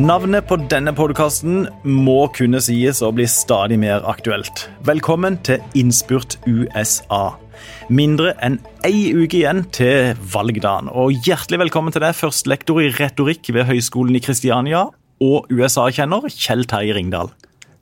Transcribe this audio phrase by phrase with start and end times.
[0.00, 4.70] Navnet på denne podkasten må kunne sies å bli stadig mer aktuelt.
[4.88, 7.34] Velkommen til Innspurt USA.
[7.92, 8.56] Mindre enn
[8.88, 10.88] én uke igjen til valgdagen.
[10.88, 14.86] Og hjertelig velkommen til deg, førstelektor i retorikk ved Høgskolen i Kristiania
[15.20, 17.34] og USA-kjenner Kjell Terje Ringdal.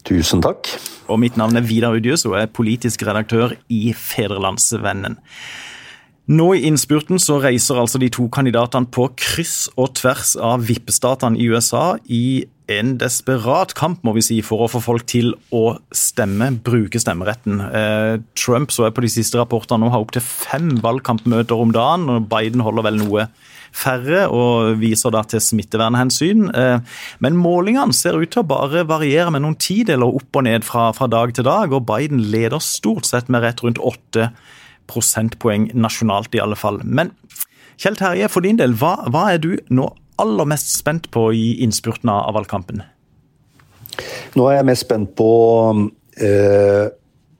[0.03, 0.67] Tusen takk.
[1.07, 5.21] Og mitt navn er Vidar Udjus og er politisk redaktør i Federlandsvennen.
[6.31, 11.41] Nå i innspurten så reiser altså de to kandidatene på kryss og tvers av vippestatene
[11.41, 15.81] i USA i en desperat kamp må vi si, for å få folk til å
[15.91, 17.63] stemme, bruke stemmeretten.
[17.67, 22.07] Eh, Trump så jeg på de siste rapportene nå har opptil fem valgkampmøter om dagen.
[22.09, 23.27] og Biden holder vel noe
[23.75, 26.47] færre og viser da til smittevernhensyn.
[26.55, 30.63] Eh, men målingene ser ut til å bare variere med noen tideler opp og ned
[30.67, 34.31] fra, fra dag til dag, og Biden leder stort sett med rett rundt åtte
[34.91, 36.83] prosentpoeng nasjonalt, i alle fall.
[36.85, 37.15] Men
[37.81, 39.89] Kjell Terje, for din del, hva, hva er du nå
[40.21, 42.83] aller mest spent på i innspurten av valgkampen?
[44.37, 45.31] Nå er jeg mest spent på
[46.21, 46.91] eh,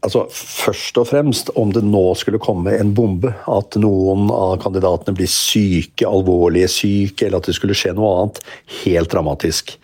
[0.05, 3.33] altså Først og fremst om det nå skulle komme en bombe.
[3.51, 8.41] At noen av kandidatene blir syke, alvorlige syke, eller at det skulle skje noe annet
[8.81, 9.77] helt dramatisk.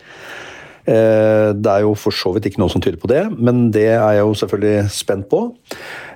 [0.87, 3.89] Eh, det er jo for så vidt ikke noe som tyder på det, men det
[3.91, 5.41] er jeg jo selvfølgelig spent på.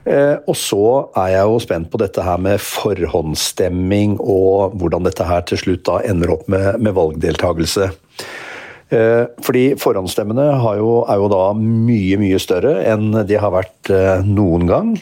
[0.07, 0.85] Eh, og så
[1.19, 5.83] er jeg jo spent på dette her med forhåndsstemming og hvordan dette her til slutt
[5.89, 7.91] da ender opp med, med valgdeltakelse.
[8.95, 10.47] Eh, fordi forhåndsstemmene
[10.79, 13.91] jo, er jo da mye, mye større enn de har vært
[14.23, 14.95] noen gang.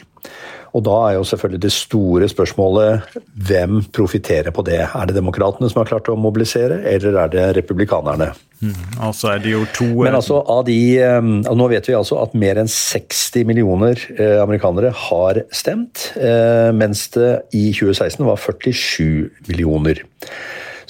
[0.76, 3.16] Og da er jo selvfølgelig det store spørsmålet
[3.48, 4.82] hvem profitterer på det?
[4.86, 8.30] Er det demokratene som har klart å mobilisere, eller er det republikanerne?
[8.60, 8.76] Mm,
[9.08, 9.88] altså er det jo to...
[10.04, 11.20] Men altså, av de, eh,
[11.56, 17.06] Nå vet vi altså at mer enn 60 millioner eh, amerikanere har stemt, eh, mens
[17.16, 20.04] det i 2016 var 47 millioner.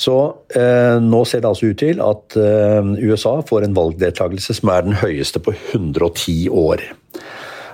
[0.00, 0.16] Så
[0.56, 4.86] eh, nå ser det altså ut til at eh, USA får en valgdeltakelse som er
[4.86, 6.84] den høyeste på 110 år.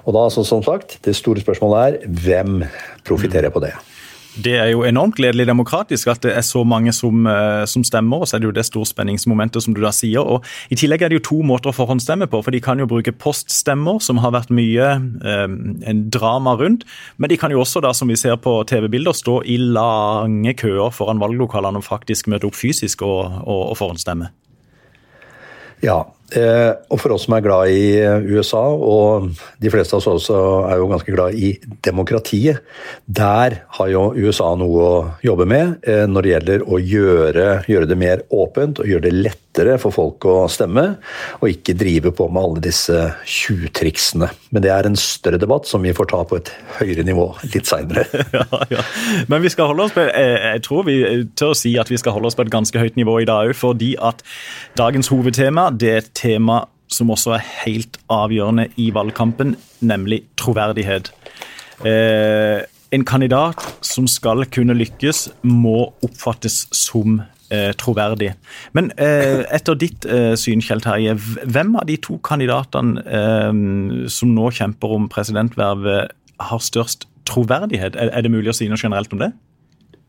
[0.06, 2.62] Og da, så, som sagt, det store spørsmålet er hvem
[3.06, 3.74] profitterer på det?
[4.36, 8.20] Det er jo enormt gledelig demokratisk at det er så mange som, eh, som, stemmer.
[8.20, 10.20] og så er det jo det storspenningsmomentet som du da sier.
[10.20, 12.42] og I tillegg er det jo to måter å forhåndsstemme på.
[12.44, 15.48] for De kan jo bruke poststemmer, som har vært mye eh,
[15.90, 16.84] en drama rundt.
[17.16, 20.92] Men de kan jo også, da, som vi ser på TV-bilder, stå i lange køer
[20.92, 24.28] foran valglokalene og faktisk møte opp fysisk og, og, og forhåndsstemme.
[25.82, 29.28] Ja, Eh, og for oss som er glad i eh, USA, og
[29.62, 31.52] de fleste av oss også er jo ganske glad i
[31.86, 32.64] demokratiet,
[33.06, 37.90] der har jo USA noe å jobbe med eh, når det gjelder å gjøre, gjøre
[37.90, 40.84] det mer åpent og gjøre det lettere for folk å stemme,
[41.38, 44.28] og ikke drive på med alle disse tjuvtriksene.
[44.50, 46.50] Men det er en større debatt som vi får ta på et
[46.80, 48.04] høyere nivå litt seinere.
[48.34, 48.44] ja,
[48.74, 48.84] ja.
[49.30, 50.98] Men vi skal holde oss på, jeg tror vi
[51.38, 53.46] tør å si at vi skal holde oss på et ganske høyt nivå i dag
[53.46, 54.26] òg, fordi at
[54.78, 61.10] dagens hovedtema det tema som også er helt avgjørende i valgkampen, nemlig troverdighet.
[61.84, 62.62] Eh,
[62.94, 67.18] en kandidat som skal kunne lykkes, må oppfattes som
[67.50, 68.32] eh, troverdig.
[68.76, 73.50] Men eh, etter ditt eh, syn, Kjell Terje, hvem av de to kandidatene eh,
[74.12, 76.14] som nå kjemper om presidentvervet,
[76.46, 77.98] har størst troverdighet?
[77.98, 79.32] Er, er det mulig å si noe generelt om det?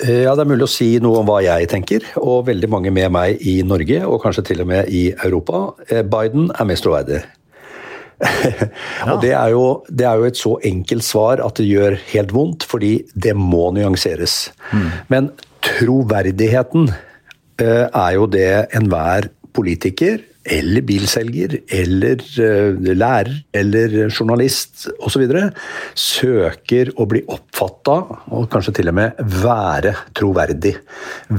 [0.03, 2.93] Eh, ja, Det er mulig å si noe om hva jeg tenker, og veldig mange
[2.93, 5.73] med meg i Norge, og kanskje til og med i Europa.
[5.89, 7.23] Eh, Biden er mest troverdig.
[8.21, 9.09] ja.
[9.11, 12.33] og det er, jo, det er, jo, et så enkelt svar at det gjør helt
[12.33, 14.51] vondt, fordi det må nyanseres.
[14.69, 14.87] Mm.
[15.13, 15.31] Men
[15.65, 25.27] troverdigheten eh, er jo det enhver politiker eller bilselger eller uh, lærer eller journalist osv.
[25.97, 27.99] søker å bli oppfatta,
[28.31, 30.75] og kanskje til og med være troverdig.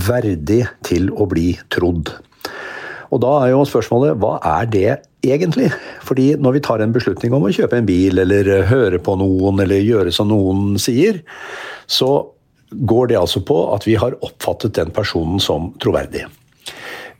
[0.09, 2.13] Verdig til å bli trodd.
[3.09, 4.89] Og da er jo spørsmålet hva er det
[5.25, 5.71] egentlig?
[6.05, 9.63] Fordi når vi tar en beslutning om å kjøpe en bil, eller høre på noen,
[9.65, 11.23] eller gjøre som noen sier,
[11.89, 12.11] så
[12.69, 16.27] går det altså på at vi har oppfattet den personen som troverdig.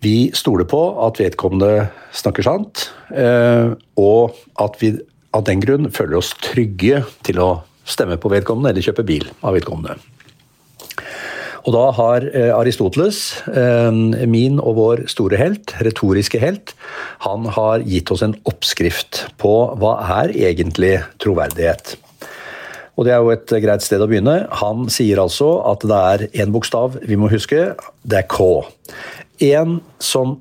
[0.05, 4.93] Vi stoler på at vedkommende snakker sant, eh, og at vi
[5.35, 7.51] av den grunn føler oss trygge til å
[7.89, 9.99] stemme på vedkommende eller kjøpe bil av vedkommende.
[11.67, 13.91] Og da har eh, Aristoteles, eh,
[14.31, 16.77] min og vår store helt, retoriske helt,
[17.27, 21.99] han har gitt oss en oppskrift på hva er egentlig troverdighet.
[22.99, 24.41] Og det er jo et greit sted å begynne.
[24.59, 27.69] Han sier altså at det er én bokstav vi må huske.
[28.03, 28.49] Det er K.
[29.45, 30.39] En som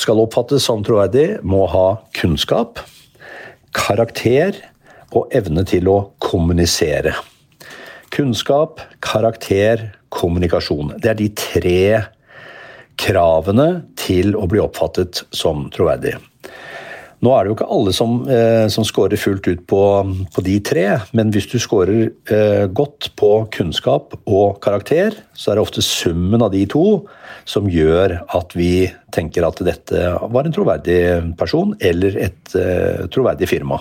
[0.00, 1.86] skal oppfattes som troverdig, må ha
[2.18, 2.80] kunnskap,
[3.76, 4.58] karakter
[5.14, 7.14] og evne til å kommunisere.
[8.12, 10.96] Kunnskap, karakter, kommunikasjon.
[11.00, 11.84] Det er de tre
[13.00, 16.18] kravene til å bli oppfattet som troverdig.
[17.22, 19.82] Nå er det jo ikke alle som, eh, som scorer fullt ut på,
[20.34, 25.58] på, de tre, men hvis du scorer eh, godt på kunnskap og karakter, så er
[25.58, 27.04] det ofte summen av de to
[27.46, 30.02] som gjør at vi tenker at dette
[30.34, 30.98] var en troverdig
[31.38, 33.78] person eller et eh, troverdig firma.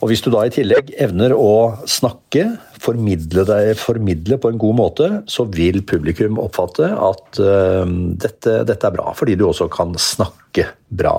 [0.00, 2.46] Og Hvis du da i tillegg evner å snakke,
[2.82, 7.88] formidle, deg, formidle på en god måte, så vil publikum oppfatte at uh,
[8.20, 11.14] dette, dette, er bra, fordi du også kan snakke bra.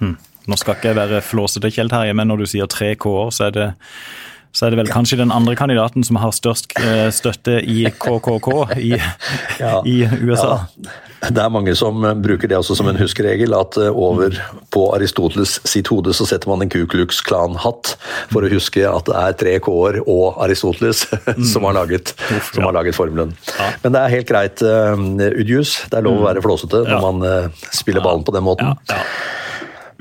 [0.00, 0.16] Hmm.
[0.46, 3.50] Nå skal ikke jeg være flåsete, Kjell Terje, men når du sier tre K-er, så
[3.54, 3.72] det
[4.56, 8.48] så er det vel kanskje den andre kandidaten som har størst eh, støtte i KKK
[8.80, 8.94] i,
[9.60, 10.62] ja, i USA.
[10.80, 10.94] Ja.
[11.26, 14.38] Det er mange som bruker det også som en huskeregel, at eh, over
[14.72, 17.96] på Aristoteles sitt hode så setter man en Ku Klux Klan-hatt
[18.32, 21.04] for å huske at det er tre K-er og Aristoteles
[21.52, 22.14] som har laget,
[22.54, 23.36] som har laget formelen.
[23.84, 24.96] Men det er helt greit, uh,
[25.36, 25.82] Udjus.
[25.90, 28.72] Det er lov å være flåsete når man spiller ballen på den måten.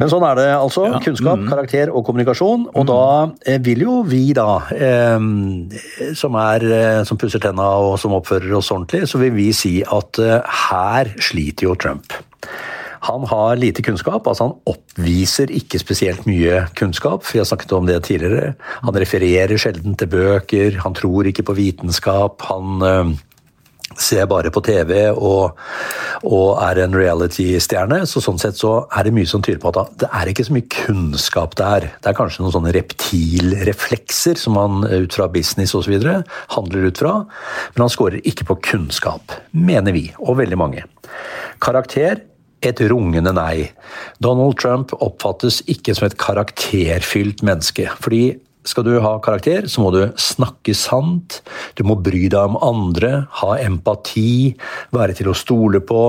[0.02, 0.86] Men sånn er det altså.
[0.92, 1.00] Ja.
[1.04, 1.50] Kunnskap, mm.
[1.52, 2.68] karakter og kommunikasjon.
[2.74, 2.90] Og mm.
[2.92, 3.02] da
[3.48, 8.58] eh, vil jo vi, da, eh, som, er, eh, som pusser tenna og som oppfører
[8.60, 12.18] oss ordentlig, så vil vi si at eh, her sliter jo Trump.
[13.06, 17.22] Han har lite kunnskap, altså han oppviser ikke spesielt mye kunnskap.
[17.30, 18.56] Vi har snakket om det tidligere.
[18.82, 22.42] Han refererer sjelden til bøker, han tror ikke på vitenskap.
[22.50, 23.14] Han eh,
[23.94, 25.56] ser bare på TV og,
[26.26, 28.02] og er en reality-stjerne.
[28.10, 30.56] Så sånn sett så er det mye som tyder på at det er ikke så
[30.56, 31.90] mye kunnskap der.
[32.02, 35.96] Det er kanskje noen sånne reptilreflekser som han ut fra business osv.
[36.56, 37.18] handler ut fra.
[37.76, 40.88] Men han scorer ikke på kunnskap, mener vi, og veldig mange.
[41.64, 42.24] Karakter
[42.66, 43.70] et rungende nei.
[44.24, 47.90] Donald Trump oppfattes ikke som et karakterfylt menneske.
[48.00, 51.42] fordi skal du ha karakter, så må du snakke sant,
[51.78, 54.56] du må bry deg om andre, ha empati,
[54.96, 56.06] være til å stole på.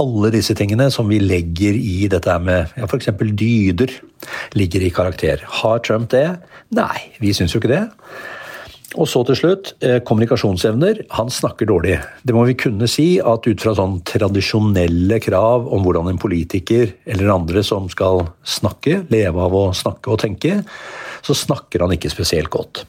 [0.00, 3.10] Alle disse tingene som vi legger i dette med ja, f.eks.
[3.20, 3.92] dyder,
[4.56, 5.44] ligger i karakter.
[5.60, 6.26] Har Trump det?
[6.76, 7.84] Nei, vi syns jo ikke det.
[8.98, 11.04] Og så til slutt, eh, kommunikasjonsevner.
[11.14, 12.00] Han snakker dårlig.
[12.26, 16.92] Det må vi kunne si at ut fra sånn tradisjonelle krav om hvordan en politiker
[17.06, 20.64] eller andre som skal snakke, leve av å snakke og tenke,
[21.22, 22.84] så snakker han ikke spesielt godt.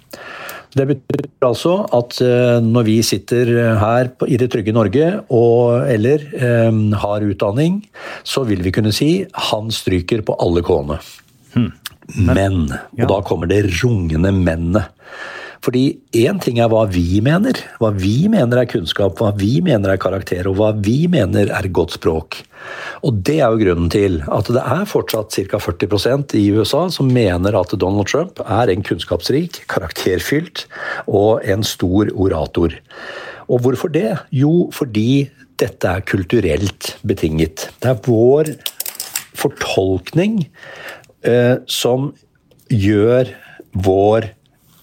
[0.74, 6.24] Det betyr altså at eh, når vi sitter her i det trygge Norge og eller
[6.34, 7.84] eh, har utdanning,
[8.24, 10.98] så vil vi kunne si han stryker på alle k-ene.
[11.54, 11.72] Hmm.
[12.16, 14.90] Men, og da kommer det rungende mennet.
[15.62, 15.84] Fordi
[16.18, 20.00] én ting er hva vi mener, hva vi mener er kunnskap, hva vi mener er
[20.02, 22.40] karakter, og hva vi mener er godt språk.
[23.06, 25.62] Og det er jo grunnen til at det er fortsatt ca.
[25.62, 30.66] 40% i USA som mener at Donald Trump er en kunnskapsrik, karakterfylt
[31.06, 32.74] og en stor orator.
[33.46, 34.18] Og hvorfor det?
[34.34, 35.30] Jo, fordi
[35.62, 37.70] dette er kulturelt betinget.
[37.82, 38.56] Det er vår
[39.38, 40.42] fortolkning
[41.22, 42.12] eh, som
[42.72, 43.30] gjør
[43.86, 44.32] vår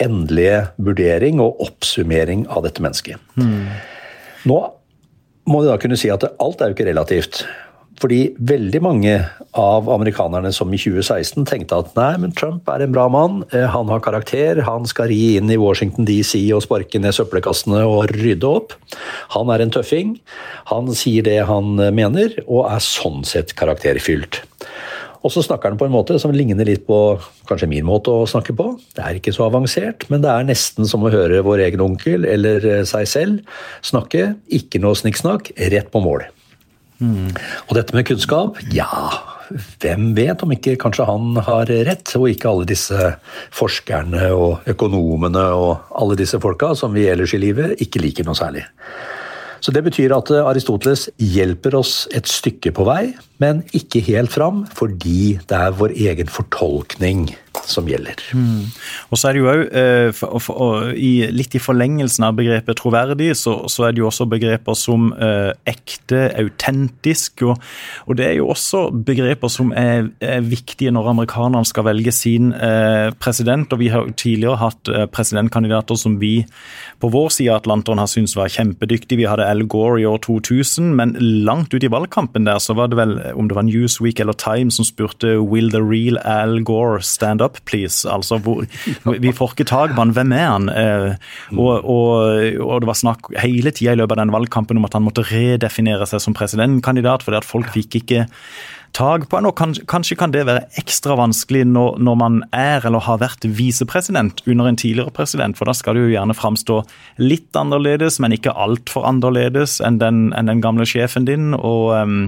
[0.02, 3.22] endelige vurdering og oppsummering av dette mennesket.
[3.38, 3.70] Mm.
[4.48, 4.58] Nå
[5.48, 7.42] må vi da kunne si at alt er jo ikke relativt.
[7.98, 9.14] Fordi veldig mange
[9.58, 13.66] av amerikanerne som i 2016 tenkte at nei, men Trump er en bra mann, eh,
[13.66, 18.12] han har karakter, han skal ri inn i Washington DC og sparke ned søppelkassene og
[18.14, 18.76] rydde opp.
[19.34, 20.14] Han er en tøffing,
[20.70, 24.44] han sier det han mener, og er sånn sett karakterfylt.
[25.28, 27.18] Og så snakker han på en måte som ligner litt på
[27.50, 28.70] kanskje min måte å snakke på.
[28.96, 32.24] Det er ikke så avansert, men det er nesten som å høre vår egen onkel
[32.24, 34.30] eller eh, seg selv snakke.
[34.56, 36.24] Ikke noe snikksnakk, rett på mål.
[37.04, 37.34] Mm.
[37.68, 38.88] Og dette med kunnskap, ja
[39.48, 43.12] hvem vet om ikke kanskje han har rett, og ikke alle disse
[43.56, 48.36] forskerne og økonomene og alle disse folka som vi ellers i livet ikke liker noe
[48.38, 48.64] særlig.
[49.60, 54.64] Så Det betyr at Aristoteles hjelper oss et stykke på vei, men ikke helt fram,
[54.74, 57.28] fordi det er vår egen fortolkning
[57.66, 58.20] som gjelder.
[58.36, 58.68] Mm.
[59.10, 63.88] Og så er det jo òg, eh, litt i forlengelsen av begrepet troverdig, så, så
[63.88, 67.44] er det jo også begreper som eh, ekte, autentisk.
[67.48, 67.58] Og,
[68.06, 72.52] og, det er jo også begreper som er, er viktige når amerikanerne skal velge sin
[72.54, 73.72] eh, president.
[73.74, 76.42] Og vi har tidligere hatt eh, presidentkandidater som vi
[76.98, 79.20] på vår side av Atlanteren har syntes var kjempedyktige.
[79.22, 81.16] Vi hadde Al Gore i år 2000, men
[81.46, 84.72] langt ut i valgkampen der så var det vel, om det var Newsweek eller Time
[84.74, 88.08] som spurte Will the real Al Gore stand up please.
[88.08, 88.64] Altså, hvor,
[89.18, 90.14] vi får ikke tak på han.
[90.16, 90.68] Hvem er han?
[90.68, 91.12] Eh,
[91.56, 92.16] og, og,
[92.62, 95.26] og, det var snakk hele tida i løpet av den valgkampen om at han måtte
[95.28, 98.26] redefinere seg som presidentkandidat, fordi at folk fikk ikke
[98.96, 99.56] tak på han, Og
[99.88, 104.68] kanskje kan det være ekstra vanskelig når, når, man er eller har vært visepresident under
[104.68, 106.82] en tidligere president, for da skal du jo gjerne framstå
[107.20, 111.54] litt annerledes, men ikke altfor annerledes enn den, enn den gamle sjefen din.
[111.54, 112.20] og um,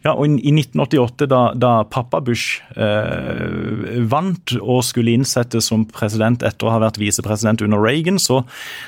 [0.00, 6.40] ja, og I 1988, da, da pappa Bush eh, vant og skulle innsettes som president
[6.46, 8.40] etter å ha vært visepresident under Reagan, så,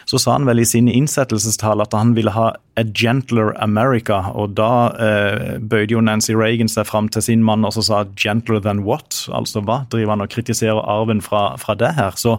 [0.08, 4.22] så sa han vel i sin innsettelsestale at han ville ha a gentler America.
[4.32, 8.02] Og da eh, bøyde jo Nancy Reagan seg fram til sin mann og så sa
[8.16, 9.26] 'gentler than what'?
[9.36, 9.82] Altså hva?
[9.92, 12.16] Driver han og kritiserer arven fra, fra det her?
[12.16, 12.38] Så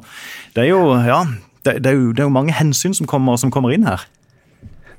[0.56, 1.22] det er jo, ja,
[1.62, 4.02] det, det, er jo, det er jo mange hensyn som kommer, som kommer inn her.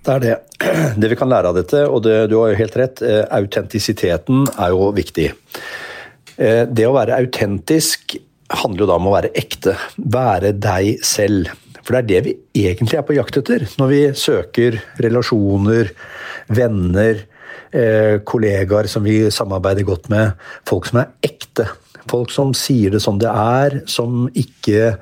[0.04, 0.34] Det er det.
[1.00, 4.46] Det vi kan lære av dette, og det, du har jo helt rett, eh, autentisiteten
[4.52, 5.30] er jo viktig.
[6.36, 8.16] Eh, det å være autentisk
[8.54, 9.76] handler jo da om å være ekte.
[9.96, 11.52] Være deg selv.
[11.84, 12.34] For det er det vi
[12.64, 15.92] egentlig er på jakt etter når vi søker relasjoner,
[16.56, 17.24] venner,
[17.72, 20.36] eh, kollegaer som vi samarbeider godt med.
[20.68, 21.68] Folk som er ekte.
[22.10, 24.96] Folk som sier det som det er, som ikke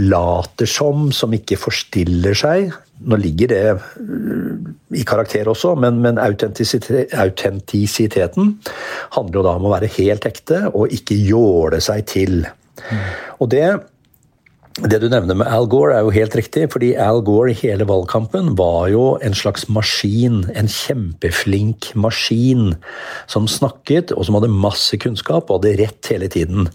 [0.00, 2.72] later som, som ikke forstiller seg.
[2.98, 3.78] Nå ligger det
[4.98, 8.58] i karakter også, men, men autentisiteten
[9.14, 12.34] handler jo da om å være helt ekte og ikke jåle seg til.
[12.88, 13.04] Mm.
[13.38, 13.68] Og det
[14.86, 17.86] det du nevner med Al Gore er jo helt riktig, fordi Al Gore i hele
[17.88, 20.44] valgkampen var jo en slags maskin.
[20.54, 22.76] En kjempeflink maskin
[23.26, 26.70] som snakket, og som hadde masse kunnskap og hadde rett hele tiden.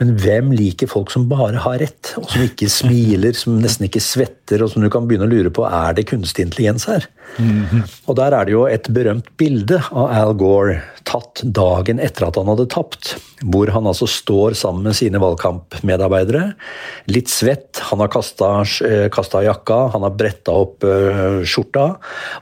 [0.00, 4.02] Men hvem liker folk som bare har rett, og som ikke smiler, som nesten ikke
[4.02, 7.04] svetter, og som du kan begynne å lure på er det kunstig intelligens her?
[8.08, 12.38] Og der er det jo et berømt bilde av Al Gore tatt dagen etter at
[12.38, 13.14] han hadde tapt.
[13.44, 16.54] Hvor han altså står sammen med sine valgkampmedarbeidere.
[17.12, 18.52] Litt svett, han har kasta
[18.86, 21.86] eh, jakka, han har bretta opp uh, skjorta.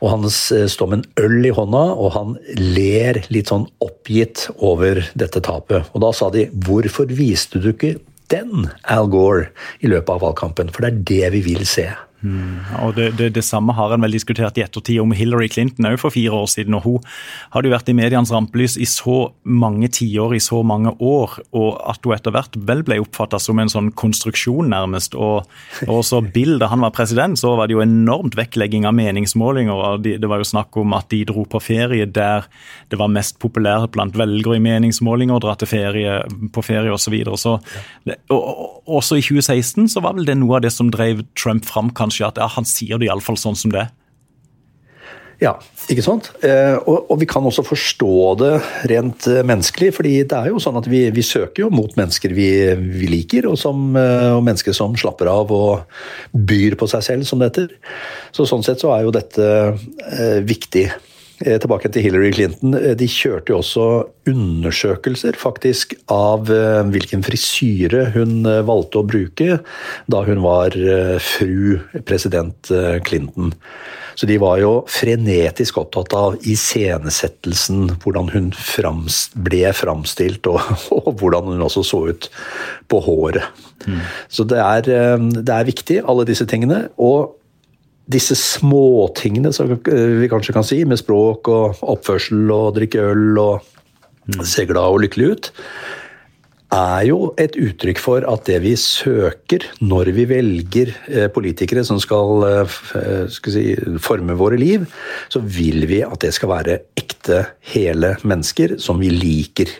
[0.01, 5.03] Og han står med en øl i hånda, og han ler litt sånn oppgitt over
[5.19, 5.91] dette tapet.
[5.93, 7.97] Og da sa de 'hvorfor viste du ikke
[8.31, 10.71] den, Al Gore, i løpet av valgkampen'?
[10.73, 11.91] For det er det vi vil se.
[12.23, 15.89] Mm, og det, det, det, samme har en vel diskutert i ettertid om Hillary Clinton
[15.89, 16.77] òg for fire år siden.
[16.79, 17.09] og Hun
[17.51, 21.81] hadde jo vært i medienes rampelys i så mange tiår, i så mange år, og
[21.91, 25.17] at hun etter hvert vel ble oppfatta som en sånn konstruksjon, nærmest.
[25.19, 25.49] Og,
[25.89, 29.75] og så Bill, da han var president, så var det jo enormt vektlegging av meningsmålinger.
[29.75, 32.47] og Det var jo snakk om at de dro på ferie der
[32.93, 36.21] det var mest populært blant velgere i meningsmålinger å dra til ferie,
[36.55, 37.19] på ferie osv.
[37.41, 37.59] Så,
[38.31, 41.67] og, og, også i 2016 så var vel det noe av det som drev Trump
[41.67, 43.89] fram, kanskje kanskje at ja, han sier det iallfall sånn som det.
[45.43, 45.57] Ja,
[45.91, 46.29] ikke sant.
[46.47, 48.51] Eh, og, og, vi kan også forstå det
[48.93, 49.89] rent eh, menneskelig.
[49.97, 52.47] fordi det er jo sånn at vi, vi søker jo mot mennesker vi,
[52.79, 55.83] vi liker, og, som, eh, og, mennesker som slapper av og
[56.31, 57.75] byr på seg selv, som det heter.
[58.31, 59.49] Så sånn sett så er jo dette
[60.13, 60.87] eh, viktig.
[61.43, 62.77] Eh, tilbake til Hillary Clinton.
[62.99, 63.87] De kjørte jo også
[64.31, 66.47] undersøkelser faktisk av
[66.93, 69.59] hvilken frisyre hun valgte å bruke
[70.11, 70.77] da hun var
[71.19, 72.71] fru president
[73.03, 73.51] Clinton.
[74.15, 80.61] Så de var jo frenetisk opptatt av iscenesettelsen, hvordan hun frams, ble framstilt, og,
[80.97, 82.29] og, hvordan hun også så ut
[82.93, 83.63] på håret.
[83.87, 84.01] Mm.
[84.33, 86.85] Så det er, eh, det er viktig, alle disse tingene.
[87.03, 87.39] Og
[88.11, 93.67] disse småtingene, som vi kanskje kan si, med språk og oppførsel og drikke øl og
[94.27, 94.43] mm.
[94.47, 95.53] se glad og lykkelig ut,
[96.73, 102.01] er jo et uttrykk for at det vi søker når vi velger eh, politikere som
[102.01, 103.65] skal, eh, skal si,
[104.03, 104.87] forme våre liv,
[105.33, 107.45] så vil vi at det skal være ekte,
[107.75, 109.71] hele mennesker som vi liker.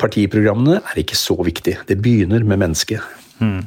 [0.00, 1.76] Partiprogrammene er ikke så viktig.
[1.86, 3.04] Det begynner med mennesket.
[3.38, 3.62] Hmm.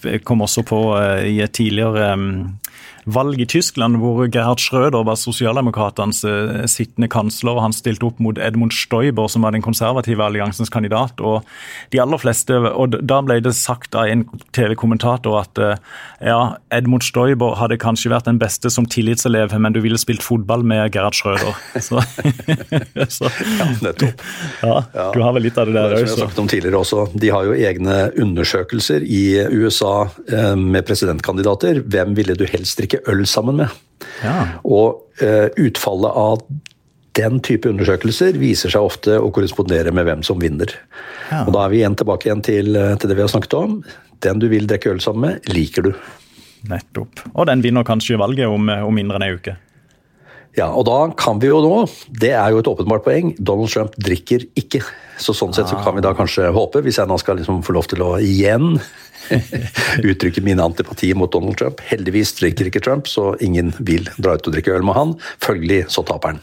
[0.00, 2.14] Jeg kom også på eh, i et tidligere
[3.04, 7.56] valg i Tyskland hvor Gerhard Schröder var sosialdemokratenes eh, sittende kansler.
[7.56, 11.20] og Han stilte opp mot Edmund Stoiber, som var den konservative alliansens kandidat.
[11.20, 11.44] og
[11.92, 15.76] de aller fleste, og Da ble det sagt av en TV-kommentator at eh,
[16.20, 20.62] ja, Edmund Stoiber hadde kanskje vært den beste som tillitselev, men du ville spilt fotball
[20.62, 21.56] med Gerhard Schröder.
[21.80, 22.00] Så,
[23.08, 24.22] så, ja, nettopp.
[24.62, 24.74] Ja,
[25.14, 26.04] du har vel litt av det der òg.
[26.04, 30.54] Som jeg har sagt om tidligere også, De har jo egne undersøkelser i USA eh,
[30.56, 31.80] med presidentkandidater.
[31.90, 33.78] Hvem ville du helst drikke øl sammen med.
[34.24, 34.36] Ja.
[34.64, 36.44] Og uh, utfallet av
[37.18, 40.72] den type undersøkelser viser seg ofte å korrespondere med hvem som vinner.
[41.30, 41.44] Ja.
[41.46, 43.82] Og Da er vi igjen tilbake igjen til, eh, til, det vi har snakket om.
[44.20, 45.92] Den du vil drikke øl sammen med, liker du.
[46.70, 47.24] Nettopp.
[47.34, 49.56] Og den vinner kanskje valget om, eh, om mindre enn ei uke.
[50.58, 51.84] Ja, og da kan vi jo nå,
[52.20, 54.82] det er jo et åpenbart poeng, Donald Trump drikker ikke.
[55.20, 57.76] Så sånn sett så kan vi da kanskje håpe, hvis jeg nå skal liksom få
[57.76, 58.78] lov til å igjen
[60.10, 61.82] uttrykke min antipati mot Donald Trump.
[61.86, 65.12] Heldigvis drikker ikke Trump, så ingen vil dra ut og drikke øl med han.
[65.44, 66.40] Følgelig så taper han.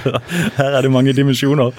[0.58, 1.76] Her er det mange dimensjoner.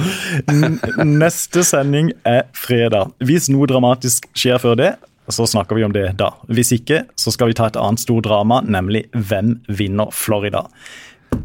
[1.03, 3.11] Neste sending er fredag.
[3.25, 4.93] Hvis noe dramatisk skjer før det,
[5.27, 6.35] så snakker vi om det da.
[6.53, 10.67] Hvis ikke, så skal vi ta et annet stort drama, nemlig hvem vinner Florida.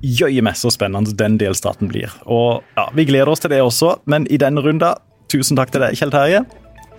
[0.02, 2.12] Jøye meg så spennende den delstaten blir.
[2.26, 4.94] Og ja, Vi gleder oss til det også, men i denne runda,
[5.30, 6.44] tusen takk til deg, Kjell Terje.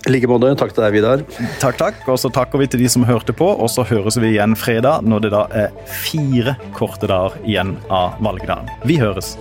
[0.08, 0.50] I like måte.
[0.58, 1.22] Takk til deg, Vidar.
[1.62, 2.00] Takk, takk.
[2.10, 5.06] Og så takker vi til de som hørte på, og så høres vi igjen fredag,
[5.06, 8.72] når det da er fire korte dager igjen av valgdagen.
[8.90, 9.36] Vi høres.